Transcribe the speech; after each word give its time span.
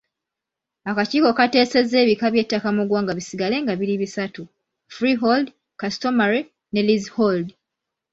Akakiiko 0.89 1.29
kaateesezza 1.37 1.95
ebika 2.03 2.25
by’ettaka 2.33 2.67
mu 2.75 2.83
ggwanga 2.85 3.13
bisigale 3.19 3.55
nga 3.63 3.73
biri 3.79 3.95
bisatu; 4.03 4.41
Freehold, 4.95 5.47
customary 5.81 6.41
ne 6.71 6.81
Leasehold. 6.87 7.47